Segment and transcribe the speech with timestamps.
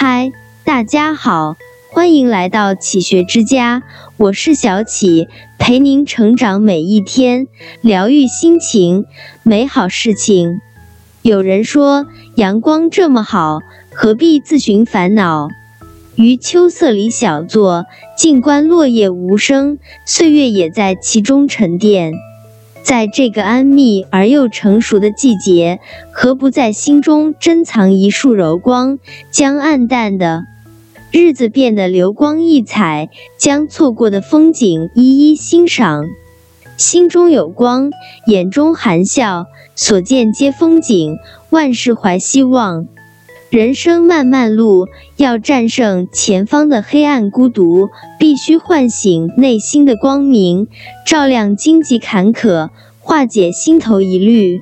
[0.00, 0.30] 嗨，
[0.62, 1.56] 大家好，
[1.90, 3.82] 欢迎来到启学之家，
[4.16, 5.26] 我是小启，
[5.58, 7.48] 陪您成长每一天，
[7.80, 9.06] 疗愈心情，
[9.42, 10.60] 美好事情。
[11.22, 12.06] 有人说，
[12.36, 13.58] 阳光这么好，
[13.92, 15.48] 何必自寻烦恼？
[16.14, 17.84] 于秋色里小坐，
[18.16, 22.12] 静观落叶无声，岁月也在其中沉淀。
[22.88, 25.78] 在这个安谧而又成熟的季节，
[26.10, 28.98] 何不在心中珍藏一束柔光，
[29.30, 30.44] 将暗淡的
[31.12, 36.06] 日子变得流光溢彩，将错过的风景一一欣赏。
[36.78, 37.90] 心中有光，
[38.26, 41.18] 眼中含笑，所见皆风景，
[41.50, 42.86] 万事怀希望。
[43.50, 47.88] 人生漫漫路，要战胜前方的黑暗孤独，
[48.18, 50.68] 必须唤醒内心的光明，
[51.06, 52.68] 照亮荆棘坎坷，
[53.00, 54.60] 化解心头疑虑。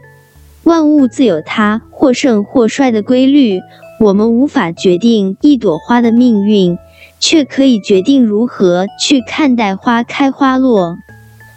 [0.63, 3.59] 万物自有它或盛或衰的规律，
[3.99, 6.79] 我们无法决定一朵花的命运，
[7.19, 10.97] 却可以决定如何去看待花开花落。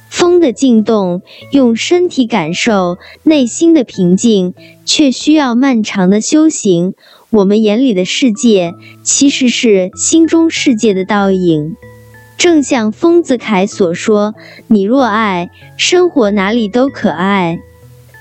[0.09, 1.21] 风的进动，
[1.51, 6.95] 用身体感受内心的平静，却需要漫长的修行。
[7.31, 11.75] 我们眼里的世界，其实是心中世界的倒影。
[12.37, 14.33] 正像丰子恺所说
[14.65, 17.59] ：“你若爱，生活哪里都可爱；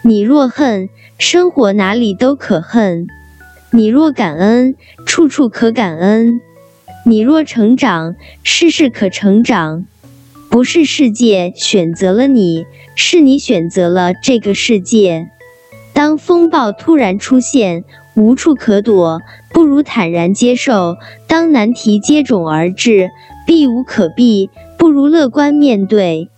[0.02, 3.06] 你若恨，生活哪里都可恨；
[3.70, 4.74] 你若感恩，
[5.06, 6.40] 处处可感恩；
[7.06, 9.86] 你若成长，事事可成长。”
[10.50, 15.28] 不是世界选择了你，是你选择了这个世界。
[15.92, 17.84] 当风暴突然出现，
[18.18, 20.96] 无处可躲，不如坦然接受；
[21.28, 23.10] 当难题接踵而至，
[23.46, 26.28] 避无可避，不如乐观面对。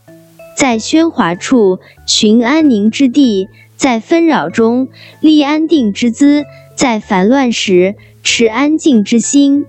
[0.54, 4.88] 在喧哗处寻安宁之地，在纷扰中
[5.20, 9.64] 立安定之姿，在烦乱时持安静之心。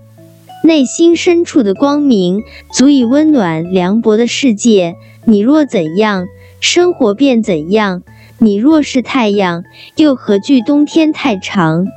[0.66, 2.44] 内心深处的光明，
[2.74, 4.96] 足以温暖凉薄的世界。
[5.24, 6.28] 你若怎样，
[6.60, 8.04] 生活便怎样。
[8.38, 9.64] 你若是太阳，
[9.96, 11.88] 又何惧冬天太长？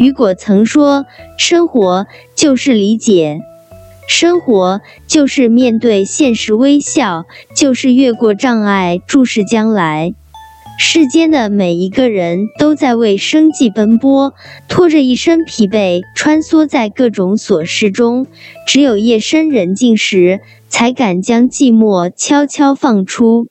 [0.00, 1.06] 雨果曾说
[1.38, 3.40] ：“生活就是理解，
[4.08, 10.14] 生活就是面对现实微笑，就是越过障碍注视将来。”
[10.76, 14.34] 世间的每一个人都在为生计奔波，
[14.68, 18.26] 拖着一身疲惫，穿梭在各种琐事中。
[18.66, 23.46] 只有夜深人静时，才敢将寂寞悄悄放出。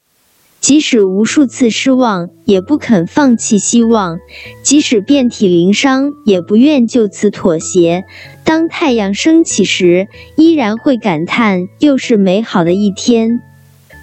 [0.64, 4.20] 即使无数次失望，也不肯放弃希望；
[4.64, 8.06] 即使遍体鳞伤，也不愿就此妥协。
[8.46, 10.08] 当太阳升起时，
[10.38, 13.42] 依然会感叹：又是美好的一天。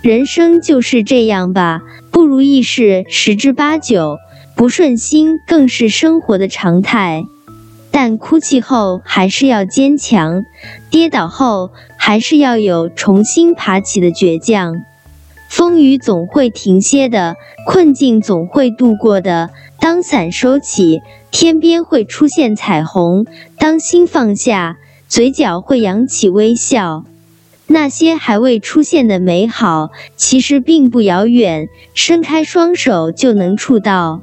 [0.02, 4.18] 人生就是这样吧，不如意事十之八九，
[4.54, 7.22] 不顺心更是生活的常态。
[7.90, 10.44] 但哭泣后还是要坚强，
[10.90, 14.74] 跌倒后还是要有重新爬起的倔强。
[15.50, 19.50] 风雨总会停歇的，困境总会度过的。
[19.80, 21.00] 当伞收起，
[21.32, 23.24] 天边会出现彩虹；
[23.58, 24.78] 当心放下，
[25.08, 27.04] 嘴角会扬起微笑。
[27.66, 34.22] 那些还未出现的美好，其实并不遥远，伸开双手就能触到。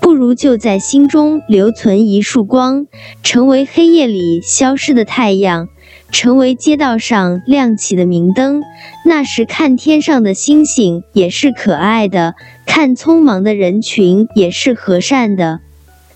[0.00, 2.86] 不如就在心中留存一束光，
[3.22, 5.68] 成为黑夜里消失的太阳，
[6.14, 8.62] 成为街道上亮起的明灯。
[9.04, 15.58] 那时看天上的星星也是可爱的，看匆忙的人群也是和善的。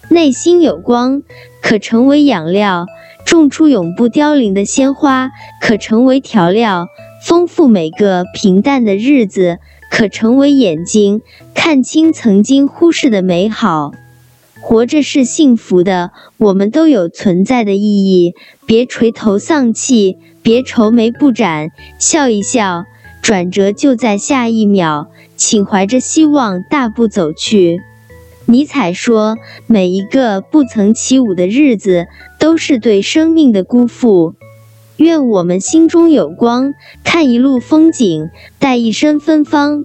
[0.09, 1.23] 内心有光，
[1.61, 2.87] 可成为养料。
[3.27, 6.87] 种出永不凋零的鲜花，可成为调料，
[7.27, 9.57] 丰富每个平淡的日子；
[9.91, 11.21] 可成为眼睛，
[11.55, 13.93] 看清曾经忽视的美好。
[14.61, 18.35] 活着是幸福的，我们都有存在的意义。
[18.67, 22.85] 别垂头丧气，别愁眉不展，笑一笑，
[23.23, 25.09] 转折就在下一秒。
[25.37, 27.79] 请怀着希望大步走去。
[28.47, 29.37] 尼采说
[29.69, 32.09] ：“每一个不曾起舞的日子，
[32.41, 34.35] 都是对生命的辜负。”
[34.99, 36.75] 愿我们心中有光，
[37.05, 39.85] 看一路风景，带一身芬芳。